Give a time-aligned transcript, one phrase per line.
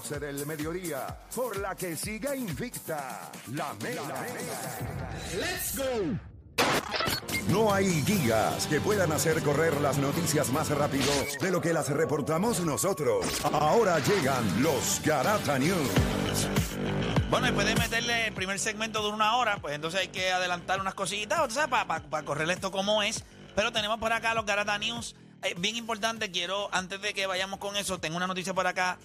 [0.00, 4.24] 12 del mediodía, por la que siga invicta la mega.
[5.34, 6.18] ¡Let's go!
[7.48, 11.90] No hay guías que puedan hacer correr las noticias más rápido de lo que las
[11.90, 13.26] reportamos nosotros.
[13.52, 15.90] Ahora llegan los Garata News.
[17.28, 20.80] Bueno, después de meterle el primer segmento de una hora, pues entonces hay que adelantar
[20.80, 23.22] unas cositas, o sea, para correr esto como es.
[23.54, 25.14] Pero tenemos por acá los Garata News.
[25.42, 28.98] Eh, bien importante, quiero, antes de que vayamos con eso, tengo una noticia por acá,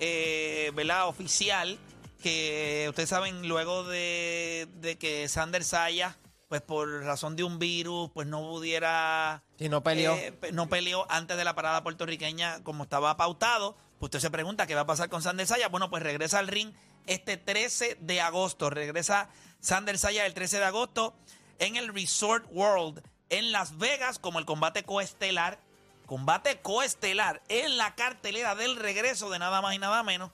[0.00, 1.08] eh, ¿verdad?
[1.08, 1.78] Oficial,
[2.22, 8.10] que ustedes saben, luego de, de que Sander Saya pues por razón de un virus,
[8.14, 9.42] pues no pudiera...
[9.58, 10.14] Si no peleó.
[10.14, 13.76] eh, no peleó antes de la parada puertorriqueña como estaba pautado.
[13.98, 15.68] Pues usted se pregunta qué va a pasar con Sander Saya.
[15.68, 16.72] Bueno, pues regresa al ring
[17.06, 18.70] este 13 de agosto.
[18.70, 19.28] Regresa
[19.60, 21.14] Sander Saya el 13 de agosto
[21.58, 25.60] en el Resort World en Las Vegas como el combate coestelar.
[26.08, 30.30] Combate coestelar en la cartelera del regreso de nada más y nada menos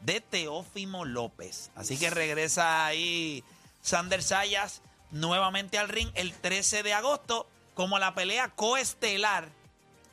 [0.00, 1.70] de Teófimo López.
[1.76, 3.44] Así que regresa ahí
[3.82, 9.50] Sander Sayas nuevamente al ring el 13 de agosto como la pelea coestelar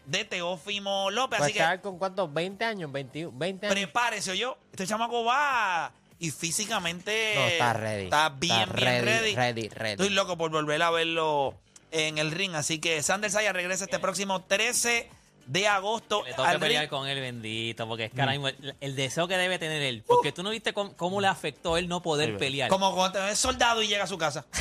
[0.05, 1.39] de Teófimo López.
[1.39, 3.73] Así que con cuántos, 20 años, 21, 20 años.
[3.73, 4.57] prepárese yo.
[4.71, 8.03] Este chamaco va y físicamente No, está ready.
[8.05, 9.35] Está bien, Está bien ready, ready.
[9.35, 9.91] ready, ready.
[9.93, 11.55] Estoy loco por volver a verlo
[11.95, 12.53] en el ring.
[12.55, 15.09] Así que Sander Sayas regresa este próximo 13
[15.47, 16.89] de agosto Le toca pelear ring.
[16.89, 18.15] con él, bendito, porque es Mm.
[18.15, 20.03] que ahora mismo el, el deseo que debe tener él.
[20.07, 22.69] Porque tú no viste cómo, cómo le afectó él no poder pelear.
[22.69, 24.45] Como cuando es soldado y llega a su casa.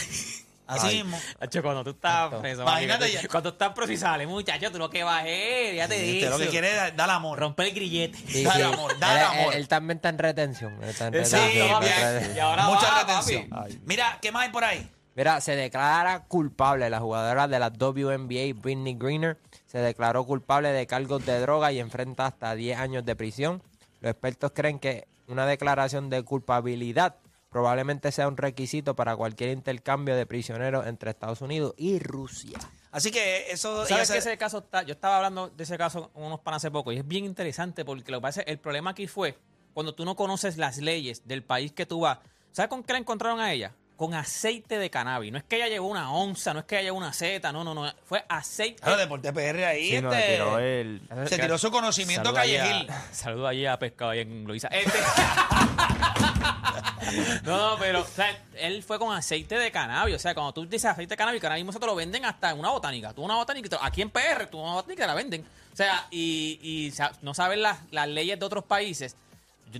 [0.66, 0.96] Así Ay.
[1.02, 1.20] mismo.
[1.40, 3.20] Hacho, cuando tú estás preso, Imagínate ya.
[3.28, 6.26] cuando tú estás preso y sales, muchacho, tú lo que vas es, ya te digo.
[6.26, 7.38] Usted lo que quiere es dar- dar amor.
[7.38, 8.16] romper el grillete.
[8.16, 8.72] Sí, Dale sí.
[8.72, 9.52] amor, dale él, amor.
[9.54, 10.82] Él, él también está en retención.
[10.82, 11.86] él está en Exacto, retención, papi.
[11.86, 12.36] está en retención.
[12.36, 13.80] Y ahora Mucha va, retención.
[13.84, 14.90] Mira, ¿qué más hay por ahí?
[15.16, 19.38] Mira, se declara culpable la jugadora de la WNBA, Britney Greener.
[19.66, 23.62] Se declaró culpable de cargos de droga y enfrenta hasta 10 años de prisión.
[24.00, 27.16] Los expertos creen que una declaración de culpabilidad
[27.48, 32.58] probablemente sea un requisito para cualquier intercambio de prisioneros entre Estados Unidos y Rusia.
[32.90, 33.86] Así que eso.
[33.86, 34.82] ¿Sabes que se- ese caso está?
[34.82, 37.84] Yo estaba hablando de ese caso con unos panas hace poco y es bien interesante
[37.84, 39.38] porque lo que pasa es el problema aquí fue
[39.72, 42.18] cuando tú no conoces las leyes del país que tú vas.
[42.50, 43.72] ¿Sabes con qué la encontraron a ella?
[43.96, 45.30] Con aceite de cannabis.
[45.30, 47.62] No es que ella llevó una onza, no es que ella llevó una seta, no,
[47.62, 47.92] no, no.
[48.04, 48.82] Fue aceite.
[48.82, 49.90] Claro, Deporte PR ahí.
[49.90, 51.00] Sí, no, este, tiró el...
[51.28, 52.88] se tiró su conocimiento callejil.
[53.12, 54.66] Saludo allí a Pescado ahí en Luisa.
[54.68, 54.98] Este-
[57.44, 60.16] no, pero o sea, él fue con aceite de cannabis.
[60.16, 62.24] O sea, cuando tú dices aceite de cannabis, que ahora mismo se te lo venden
[62.24, 63.12] hasta en una botánica.
[63.12, 65.42] Tú una botánica, te- aquí en PR, tú una botánica la venden.
[65.72, 69.16] O sea, y, y no saben las, las leyes de otros países.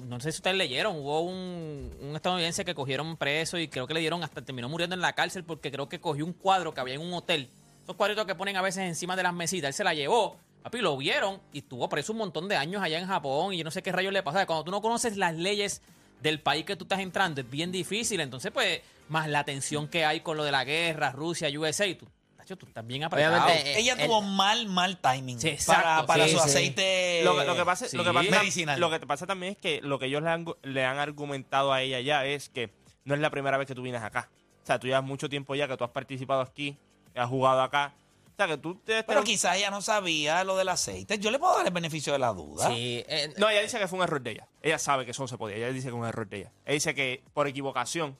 [0.00, 3.94] No sé si ustedes leyeron, hubo un, un estadounidense que cogieron preso y creo que
[3.94, 6.80] le dieron hasta terminó muriendo en la cárcel porque creo que cogió un cuadro que
[6.80, 7.48] había en un hotel.
[7.82, 9.68] Esos cuadritos que ponen a veces encima de las mesitas.
[9.68, 12.98] Él se la llevó, papi, lo vieron y estuvo preso un montón de años allá
[12.98, 14.46] en Japón y yo no sé qué rayos le pasa.
[14.46, 15.82] Cuando tú no conoces las leyes
[16.22, 18.20] del país que tú estás entrando es bien difícil.
[18.20, 21.94] Entonces, pues, más la tensión que hay con lo de la guerra, Rusia, USA, y
[21.94, 22.08] tú,
[22.44, 23.44] tacho, tú estás bien apretado.
[23.44, 26.44] Obviamente, eh, Ella tuvo mal, mal timing Sí, para, exacto, para sí, su sí.
[26.44, 28.78] aceite Lo, que- lo que pasa, sí, lo, que pasa, medicinal.
[28.80, 31.72] lo que te pasa también es que lo que ellos le han, le han argumentado
[31.72, 32.70] a ella ya es que
[33.04, 34.28] no es la primera vez que tú vienes acá.
[34.62, 36.76] O sea, tú llevas mucho tiempo ya que tú has participado aquí,
[37.14, 37.94] has jugado acá.
[38.32, 39.04] O sea, que tú te...
[39.04, 41.18] Pero quizás ella no sabía lo del aceite.
[41.18, 42.66] Yo le puedo dar el beneficio de la duda.
[42.68, 44.48] Sí, eh, No, ella dice que fue un error de ella.
[44.60, 45.56] Ella sabe que eso no se podía.
[45.56, 46.52] Ella dice que fue un error de ella.
[46.64, 48.16] Ella dice que por equivocación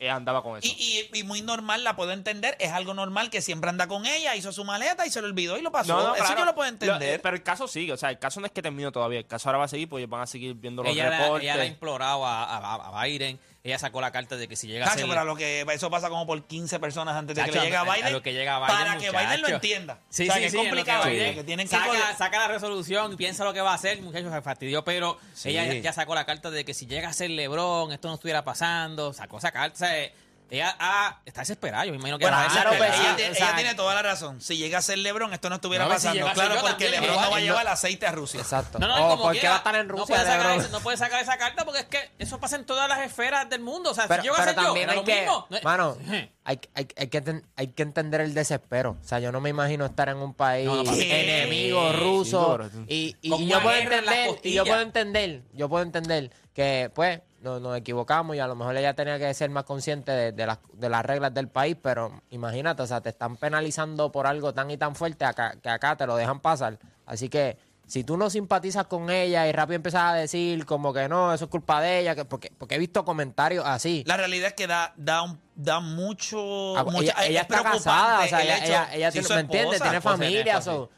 [0.00, 0.66] ella andaba con eso.
[0.66, 2.56] Y, y- y muy normal, la puedo entender.
[2.60, 5.58] Es algo normal que siempre anda con ella, hizo su maleta y se lo olvidó
[5.58, 5.94] y lo pasó.
[5.96, 6.40] No, no, Eso claro.
[6.40, 7.16] yo lo puedo entender.
[7.16, 7.92] Lo- pero el caso sigue.
[7.92, 9.18] O sea, el caso no es que terminó todavía.
[9.18, 11.42] El caso ahora va a seguir porque van a seguir viendo los ella, la- reportes.
[11.44, 13.40] ella le ha implorado a, a, a Biden.
[13.68, 15.08] Ella sacó la carta de que si llega a Cacho, ser...
[15.08, 17.76] pero a lo que eso pasa como por 15 personas antes de que le llegue
[17.76, 18.12] a a- a Biden.
[18.12, 20.00] lo que llega a Biden, para que Biden lo entienda.
[20.08, 21.04] Sí, o sea, sí, que es sí, complicado.
[21.04, 21.18] que ¿eh?
[21.20, 24.00] Biden que tienen que saca, saca la resolución y piensa lo que va a hacer,
[24.02, 27.30] muchachos, se fastidió, pero ella ya sacó la carta de que si llega a ser
[27.30, 30.10] LeBron, esto no estuviera pasando, sacó esa carta, o sea,
[30.50, 33.08] ella ah, está desesperada, yo me imagino que Bueno, está claro, pues, desesperada.
[33.08, 34.40] ella, tiene- o sea, ella tiene toda la razón.
[34.40, 36.32] Si llega a ser LeBron, esto no estuviera No, si pasando.
[36.32, 38.40] claro, porque también, LeBron no va a llevar aceite a Rusia.
[38.40, 38.78] exacto.
[38.78, 40.96] No, no, como porque quiera, va a estar en no Rusia, puede, sacar, no puede
[40.96, 43.90] sacar esa carta porque es que eso pasa en todas las esferas del mundo.
[43.90, 45.46] O sea, Pero, si yo voy a pero ser yo, también hay lo que, mismo.
[45.62, 45.96] Mano,
[46.44, 48.96] hay, hay, hay, que hay que entender el desespero.
[49.02, 51.02] O sea, yo no me imagino estar en un país No, no, papi.
[51.10, 52.70] enemigo Sí, ruso duro.
[52.86, 57.20] y, y- y yo puedo entender, y yo puedo entender, yo puedo entender que pues
[57.40, 60.46] no- nos equivocamos y a lo mejor ella tenía que ser más consciente de, de
[60.46, 64.52] las, de las reglas del país, pero imagínate, o sea, te están penalizando por algo
[64.54, 66.78] tan y tan fuerte acá, que acá te lo dejan pasar.
[67.06, 67.56] Así que
[67.86, 71.44] si tú no simpatizas con ella y rápido empiezas a decir como que no, eso
[71.46, 74.04] es culpa de ella, que porque, porque he visto comentarios así.
[74.06, 76.76] La realidad es que da, da, un- da mucho.
[76.76, 79.40] Ah, mucha- ella, es ella está casada, o sea, el ella, hecho- ella, tiene, ¿me
[79.40, 79.80] entiendes?
[79.80, 80.90] Tiene familia, so,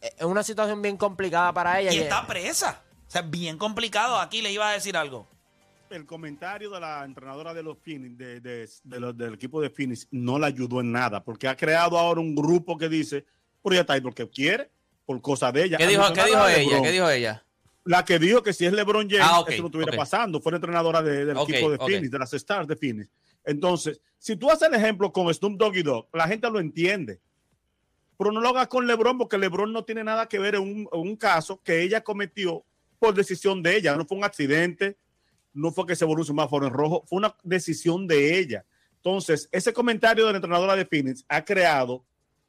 [0.00, 1.92] es una situación bien complicada para ella.
[1.92, 2.80] Y y- está presa.
[3.06, 4.18] O sea, bien complicado.
[4.18, 5.28] Aquí le iba a decir algo.
[5.90, 9.70] El comentario de la entrenadora de los Phoenix, de, de- de los- del equipo de
[9.70, 13.24] Phoenix, no le ayudó en nada, porque ha creado ahora un grupo que dice,
[13.62, 14.70] pero ella está ahí porque quiere,
[15.04, 15.78] por cosa de ella.
[15.78, 16.56] ¿Qué dijo, ¿qué dijo ella?
[16.58, 16.82] LeBron.
[16.82, 17.44] ¿Qué dijo ella?
[17.84, 20.40] La que dijo que si es LeBron James, Ah, eso no estuviera pasando.
[20.40, 21.78] Fue la entrenadora de- del Ok, equipo de.
[21.78, 23.08] Phoenix, de las Stars de Phoenix.
[23.44, 27.20] Entonces, si tú haces el ejemplo con Snoop Doggy Dogg, la gente lo entiende.
[28.18, 30.88] Pero no lo hagas con LeBron, porque LeBron no tiene nada que ver en un,
[30.92, 32.64] en un caso que ella cometió
[32.98, 33.94] por decisión de ella.
[33.94, 34.96] No fue un accidente,
[35.56, 38.64] no fue que se volvió un semáforo en rojo, fue una decisión de ella.
[38.96, 42.04] Entonces, ese comentario de la entrenadora de Phoenix ha creado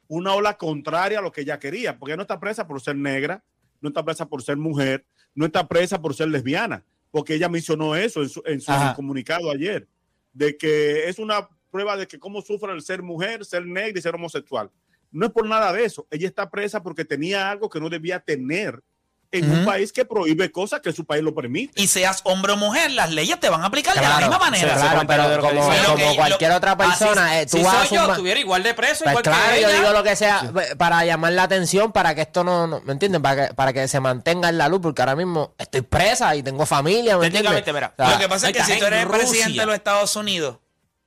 [0.08, 2.98] una ola contraria a lo que ella quería, porque ella no está presa por ser
[2.98, 3.44] negra,
[3.80, 7.96] no está presa por ser mujer, no está presa por ser lesbiana, porque ella mencionó
[7.96, 9.88] eso en su, en su comunicado ayer,
[10.34, 14.02] de que es una prueba de que cómo sufre el ser mujer, ser negra y
[14.02, 14.70] ser homosexual.
[15.12, 18.20] No es por nada de eso, ella está presa porque tenía algo que no debía
[18.20, 18.84] tener
[19.32, 21.82] en un país que prohíbe cosas que su país lo permite.
[21.82, 24.74] Y seas hombre o mujer, las leyes te van a aplicar de la misma manera.
[24.76, 27.86] sí, claro, pero como, que- cualquier lo- otra persona, así- eh, tú Si vas a
[27.88, 29.78] soy yo, estuviera igual de preso, Pues igual claro, que yo ella.
[29.80, 30.42] digo lo que sea
[30.72, 33.22] eh, para llamar la atención, para que esto no, no- ¿me entienden?
[33.22, 36.42] Para que, para que se mantenga en la luz, porque ahora mismo estoy presa y
[36.44, 37.52] tengo familia, ¿me entiendes?
[37.74, 39.62] Mira, O sea, Lo que pasa es que si tú eres el presidente Rusia.
[39.62, 40.58] de los Estados Unidos,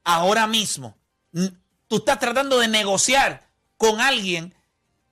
[0.05, 0.97] ahora mismo,
[1.89, 4.55] tú estás tratando de negociar con alguien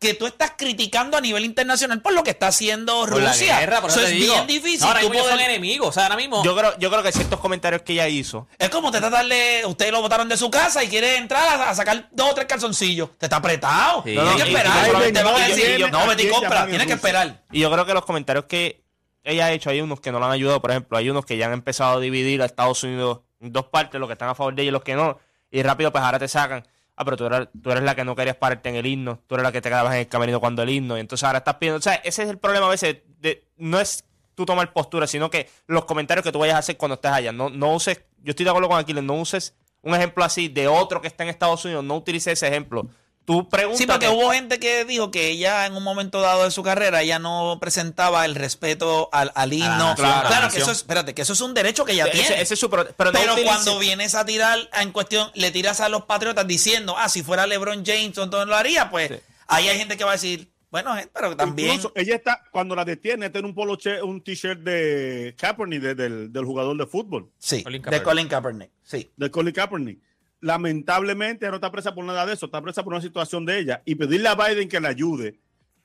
[0.01, 3.59] que tú estás criticando a nivel internacional por lo que está haciendo Por la Rusia.
[3.59, 4.33] guerra, por eso eso te es digo.
[4.35, 4.81] bien difícil.
[4.81, 5.89] No, ahora tú son enemigos.
[5.89, 6.45] O sea, ahora mismo.
[6.45, 8.47] Yo creo, yo creo que ciertos comentarios que ella hizo.
[8.59, 11.75] es como te tratarle, ustedes lo botaron de su casa y quiere entrar a, a
[11.75, 13.11] sacar dos o tres calzoncillos.
[13.19, 14.03] Te está apretado.
[14.05, 14.13] Sí.
[14.13, 15.09] Tienes No, que y- esperar.
[15.09, 16.67] y- te van a decir, no, vete y compra.
[16.67, 17.43] Tienes que esperar.
[17.51, 18.85] Y yo creo que los comentarios que
[19.25, 20.63] ella ha hecho, hay unos que no la han ayudado.
[20.63, 23.67] Por ejemplo, hay unos que ya han empezado a dividir a Estados Unidos en dos
[23.67, 25.19] partes, los que están a favor de ella y los que no.
[25.51, 26.67] Y rápido, pues ahora te sacan.
[27.01, 29.21] Ah, pero tú eres, tú eres la que no querías pararte en el himno.
[29.29, 30.97] Tú eres la que te quedabas en el camerino cuando el himno.
[30.97, 31.79] Y entonces ahora estás pidiendo.
[31.79, 32.97] O sea, ese es el problema a veces.
[33.21, 34.03] De, no es
[34.35, 37.31] tú tomar postura, sino que los comentarios que tú vayas a hacer cuando estés allá.
[37.31, 38.03] No, no uses.
[38.25, 39.05] Yo estoy de acuerdo con Aquiles.
[39.05, 41.85] No uses un ejemplo así de otro que está en Estados Unidos.
[41.85, 42.89] No utilices ese ejemplo.
[43.29, 43.79] Tú preguntas.
[43.79, 47.05] Sí, porque hubo gente que dijo que ella en un momento dado de su carrera
[47.05, 49.93] ya no presentaba el respeto al, al himno.
[49.97, 52.41] claro, la que eso es, espérate, que eso es un derecho que ella tiene.
[52.41, 55.51] Ese, es su pro- pero no pero utilices- cuando vienes a tirar en cuestión, le
[55.51, 59.17] tiras a los patriotas diciendo, ah, si fuera LeBron James, entonces lo haría, pues Sí.
[59.47, 61.73] ahí hay gente que va a decir, bueno, gente, pero también.
[61.75, 65.95] Incluso ella está, cuando la detiene, tiene un polo che- un t-shirt de Kaepernick, de-
[65.95, 68.03] del, del jugador de fútbol, sí, Colin de.
[68.03, 68.71] Colin Kaepernick.
[68.83, 69.11] Sí.
[69.17, 69.99] de Colin Kaepernick.
[70.41, 73.83] Lamentablemente no está presa por nada de eso, está presa por una situación de ella.
[73.85, 75.39] Y pedirle a Biden que le ayude,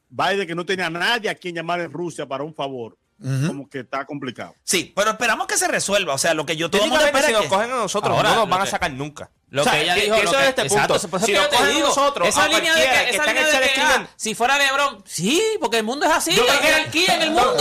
[0.09, 2.97] Biden que no tenía a nadie a quien llamar en Rusia para un favor,
[3.47, 4.53] como que está complicado.
[4.63, 6.13] Sí, pero esperamos que se resuelva.
[6.13, 8.29] O sea, lo que yo todo el mundo espera si nos cogen a nosotros, Ahora,
[8.29, 9.31] no nos lo van a sacar nunca.
[9.49, 11.25] Lo O sea, que ella que- dijo, que lo eso que- es este exacto, punto.
[11.25, 13.69] Si nos cogen a digo, nosotros, esa a línea de que, que esa línea de
[13.69, 17.21] que, ah, si fuera LeBron, sí, porque el mundo es así, Yo hay jerarquía en
[17.21, 17.55] el mundo,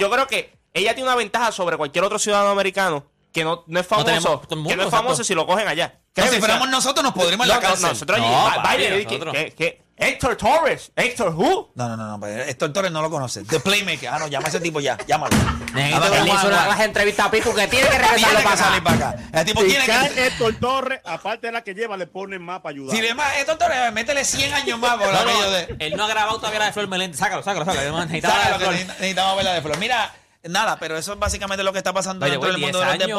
[0.00, 3.80] yo creo que ella tiene una ventaja sobre cualquier otro ciudadano americano que no, no
[3.80, 5.24] es famoso, tenemos todo el que mundo, no es famoso exacto.
[5.24, 5.98] si lo cogen allá.
[6.16, 7.88] No, si fuéramos nosotros nos podríamos en no, la no, cárcel.
[7.88, 9.34] nosotros allí, No, Biden, ¿qué- nosotros.
[9.34, 9.84] qué- qué?
[9.96, 11.70] Héctor Torres, Héctor who?
[11.76, 13.44] No, no, no, no, pues Héctor Torres no lo conoce.
[13.44, 14.08] The Playmaker.
[14.08, 15.36] Ah, no, llama a ese tipo ya, llámalo.
[15.72, 17.84] Necesito Llama- que Él llama- hizo una llama- clase de entrevista a Pipo que tiene
[17.86, 19.16] que Tiene regresarlo que para salir para acá.
[19.32, 20.26] El tipo tiene cae que.
[20.26, 22.96] Héctor Torres, aparte de la que lleva, le ponen más para ayudar.
[22.96, 25.76] Si le más, Héctor Torres, métele 100 años más por No, no, de.
[25.78, 27.18] él no ha grabado todavía la de Flor Meléndez.
[27.20, 27.98] Sácalo, sácalo, sácalo.
[28.06, 28.74] Necesitaba la ¿Sabes de lo que Flor.
[28.74, 29.78] necesita- necesitamos ver la de Flor?
[29.78, 30.14] Mira,
[30.48, 33.14] nada, pero eso es básicamente lo que está pasando Oye, dentro del mundo de 10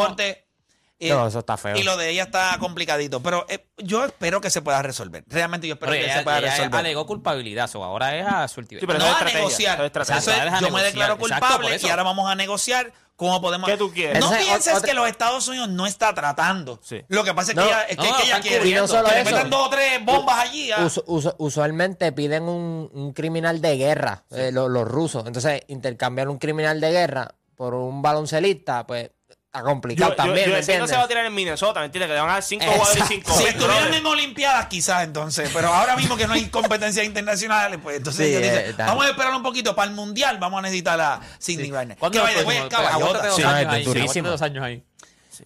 [1.00, 1.76] Eh, No, eso está feo.
[1.76, 3.22] Y lo de ella está complicadito.
[3.22, 5.24] Pero eh, yo espero que se pueda resolver.
[5.28, 6.76] Realmente yo espero Pero que ella, se pueda ella resolver.
[6.80, 9.82] alegó culpabilidad, so ahora es a su Sí, pero no es a negociar.
[9.86, 10.10] eso es.
[10.10, 13.70] Eso es, yo me declaro culpable y ahora vamos a negociar cómo podemos.
[13.70, 14.20] ¿Qué tú quieres?
[14.20, 16.80] No Entonces, pienses otra- que los Estados Unidos no está tratando.
[16.82, 17.02] Sí.
[17.10, 18.88] Lo que pasa es que No, ella, es que, no, es que ella están quiere
[18.88, 20.72] solo que le metan dos o tres bombas allí.
[20.72, 20.86] ah.
[20.86, 25.26] Us- us- usualmente piden un, un criminal de guerra, eh, lo- los, rusos.
[25.28, 29.12] Entonces, intercambiar un criminal de guerra por un baloncelista, pues
[29.56, 31.86] está complicado Yo, también, yo, ¿me yo no se va a tirar en Minnesota, ¿me
[31.88, 32.10] entiendes?
[32.10, 32.86] Que le van a dar cinco Exacto.
[32.86, 36.34] jugadores y cinco Si goles, estuvieran en Olimpiadas, quizás entonces, pero ahora mismo que no
[36.34, 39.90] hay competencias internacionales, pues entonces Sí, ellos dicen, eh, vamos a esperar un poquito para
[39.90, 41.98] el mundial, vamos a necesitar a Sidney Garner.
[41.98, 42.96] ¿Cuándo Que vaya, güey, caballota.
[42.96, 44.84] Aguántate dos Sí, dos años ahí.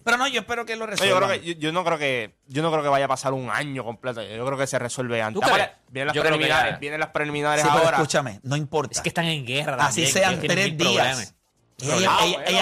[0.04, 2.70] Pero no, yo espero que lo No, yo, yo, yo no creo que yo no
[2.70, 4.22] creo que vaya a pasar un año completo.
[4.22, 5.42] Yo creo que se resuelve antes.
[5.88, 7.96] Vienen las Yo preliminares, vienen las preliminares Sí, pero ahora.
[7.96, 8.92] escúchame, no importa.
[8.94, 9.86] Es que están en guerra.
[9.86, 10.78] Así también, sean tres días.
[10.78, 11.34] problemas.
[11.82, 12.10] Ella,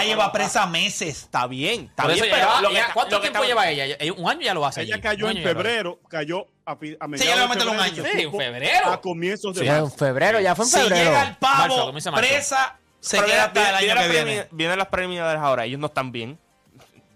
[0.00, 1.22] Ah, lleva presa meses.
[1.24, 3.96] Está bien, está bien, pero va- lo que ¿Cuánto lo tiempo lleva ella?
[4.16, 4.82] Un año ya lo hace.
[4.82, 5.02] Ella allí.
[5.02, 8.04] cayó en febrero, cayó a, a mediados un año.
[8.04, 8.90] Sí, en febrero.
[8.92, 11.04] A comienzos de Sí, en febrero, ya fue en Si febrero.
[11.04, 14.42] llega el pavo Marzo, presa, se Pero queda hasta el año vienen que las viene.
[14.42, 16.38] prelimi- Vienen las preliminares ahora, ellos no están bien.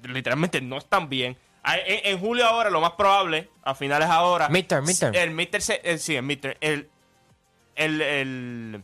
[0.02, 1.36] Literalmente no están bien.
[1.64, 4.48] Ah, En, en julio ahora, lo más probable, a finales ahora.
[4.48, 5.14] Midterm, midterm.
[5.14, 6.56] El midterm, se- el- sí, el midterm.
[6.60, 6.88] El,
[7.76, 8.82] el, el,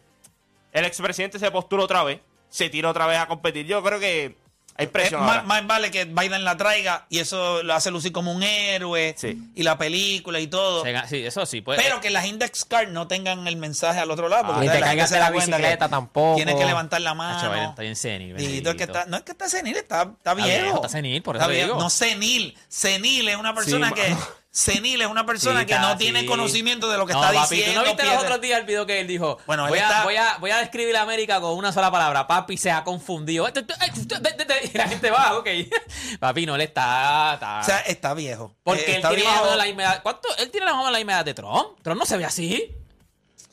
[0.73, 2.21] el expresidente se postula otra vez.
[2.51, 3.67] Se tira otra vez a competir.
[3.67, 4.37] Yo creo que
[4.81, 5.21] hay Eh, presión.
[5.23, 5.43] más, ahora.
[5.43, 9.37] más vale que Biden la traiga y eso lo hace lucir como un héroe Sí.
[9.57, 10.85] y la película y todo.
[10.85, 11.61] Se Sí, eso sí.
[11.63, 14.53] Pues, Pero que las index cards no tengan el mensaje al otro lado.
[14.55, 16.37] Porque Ah, te caigas se de la bicicleta tampoco.
[16.37, 17.51] Tienes que levantar la mano.
[17.51, 18.37] Biden está bien senil.
[18.37, 20.49] Es que está, no es que está senil, está, está viejo.
[20.63, 21.79] viejo, está senil, por eso Está digo.
[21.81, 22.57] No senil.
[22.69, 24.17] Senil es una persona Sí, que.
[24.59, 27.55] Senil es una persona Sí, que no tiene conocimiento de lo que no, está papi,
[27.57, 27.81] diciendo.
[27.81, 29.39] ¿tú no viste pierde- los otros días el video que él dijo?
[29.47, 31.93] Bueno, él voy, está- a, voy, a, voy a describir a América con una sola
[31.93, 32.27] palabra.
[32.27, 33.47] Papi se ha confundido.
[33.49, 35.49] Y la gente va, ok.
[36.21, 37.35] Papi, no le está...
[37.35, 38.55] está- O sea, está viejo.
[38.65, 39.57] porque Eh, él está tiene más o viejo.
[39.57, 40.03] la misma edad.
[40.03, 40.29] ¿Cuánto?
[40.39, 41.79] Él tiene la misma edad de Trump.
[41.83, 42.75] Trump no se ve así.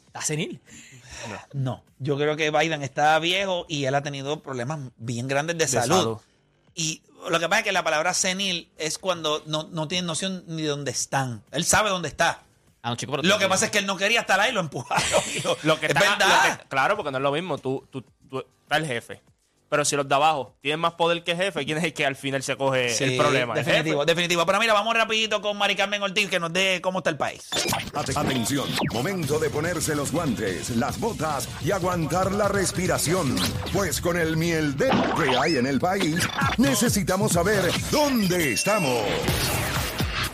[0.07, 0.59] Está senil.
[1.53, 5.65] No, yo creo que Biden está viejo y él ha tenido problemas bien grandes de,
[5.65, 5.95] De salud.
[5.97, 6.17] salud.
[6.75, 10.43] Y lo que pasa es que la palabra senil es cuando no, no tiene noción
[10.47, 11.43] ni de dónde están.
[11.51, 12.41] Él sabe dónde está.
[12.83, 14.53] Ah, no, chico, pero Lo que pasa es que él no quería estar ahí y
[14.53, 15.03] lo empujaron.
[15.35, 16.49] Y lo- Lo que es está- verdad.
[16.51, 17.57] lo que- claro, porque no es lo mismo.
[17.57, 19.21] Tú, tú, tú estás el jefe.
[19.67, 22.05] Pero si los de abajo tienen más poder que el jefe, ¿quién es el que
[22.05, 23.53] al final se coge Sí, el problema?
[23.55, 24.45] Definitivo, definitivo.
[24.45, 27.47] Pero mira, vamos rapidito con Mari Carmen Ortiz que nos dé cómo está el país.
[27.93, 33.35] Ate- Atención, momento de ponerse los guantes, las botas y aguantar la respiración.
[33.73, 36.15] Pues con el miel de que hay en el país,
[36.57, 39.03] necesitamos saber dónde estamos.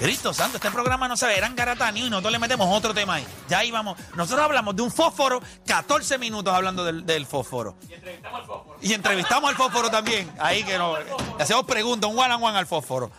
[0.01, 3.15] Cristo santo, este programa no se ve, eran garatanios y nosotros le metemos otro tema
[3.15, 3.27] ahí.
[3.48, 4.00] Ya íbamos.
[4.15, 7.75] Nosotros hablamos de un fósforo, 14 minutos hablando del, del fósforo.
[7.88, 8.79] Y entrevistamos al fósforo.
[8.81, 10.31] Y entrevistamos al fósforo también.
[10.39, 13.12] Ahí que no, le hacemos preguntas, un one on one al fósforo.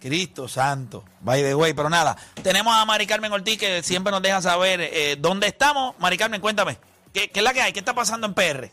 [0.00, 2.16] Cristo santo, by the way, pero nada.
[2.42, 5.94] Tenemos a Mari Carmen Ortiz que siempre nos deja saber eh, dónde estamos.
[5.98, 6.78] Mari Carmen, cuéntame,
[7.12, 7.74] ¿qué, ¿qué es la que hay?
[7.74, 8.72] ¿Qué está pasando en PR?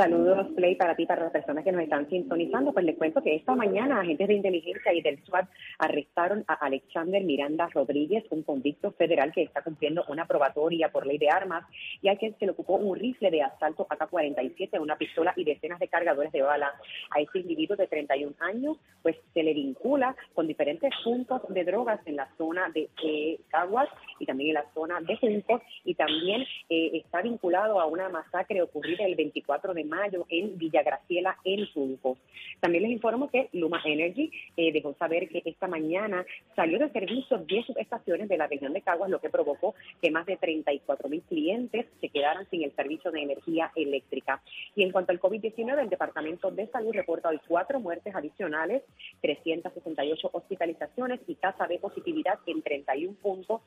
[0.00, 2.72] Saludos, Play, para ti, para las personas que nos están sintonizando.
[2.72, 5.46] Pues les cuento que esta mañana agentes de inteligencia y del SWAT
[5.78, 11.18] arrestaron a Alexander Miranda Rodríguez, un convicto federal que está cumpliendo una probatoria por ley
[11.18, 11.66] de armas
[12.00, 15.78] y a quien se le ocupó un rifle de asalto AK-47, una pistola y decenas
[15.78, 16.72] de cargadores de bala.
[17.10, 22.00] A este individuo de 31 años, pues se le vincula con diferentes puntos de drogas
[22.06, 26.40] en la zona de eh, Caguas y también en la zona de Juncos y también
[26.70, 31.66] eh, está vinculado a una masacre ocurrida el 24 de mayo en Villa Graciela, en
[31.72, 32.18] Juncos.
[32.60, 36.24] También les informo que Luma Energy eh, dejó saber que esta mañana
[36.56, 40.26] salió de servicio 10 subestaciones de la región de Caguas, lo que provocó que más
[40.26, 44.42] de 34 mil clientes se quedaran sin el servicio de energía eléctrica.
[44.74, 48.82] Y en cuanto al COVID-19, el Departamento de Salud reporta hoy cuatro muertes adicionales,
[49.20, 53.60] 368 hospitalizaciones y tasa de positividad en 31 puntos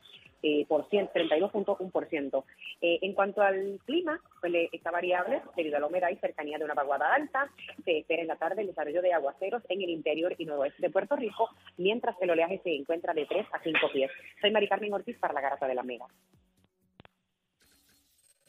[0.44, 2.44] eh, por cien- 32.1%.
[2.82, 6.66] Eh, en cuanto al clima, pues está variable debido a la humedad y cercanía de
[6.66, 7.50] una vaguada alta.
[7.86, 10.90] Se espera en la tarde el desarrollo de aguaceros en el interior y noroeste de
[10.90, 14.12] Puerto Rico, mientras el oleaje se encuentra de 3 a 5 pies.
[14.42, 16.06] Soy Mari Carmen Ortiz para la Garata de la Mega.